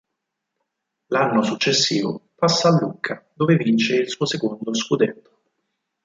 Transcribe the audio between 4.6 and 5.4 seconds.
scudetto.